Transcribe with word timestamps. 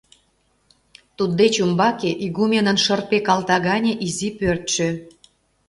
Туддеч 1.17 1.55
умбаке— 1.63 2.11
игуменын 2.25 2.77
шырпе 2.85 3.17
калта 3.27 3.57
гане 3.67 3.93
изи 4.05 4.29
пӧртшӧ. 4.39 4.89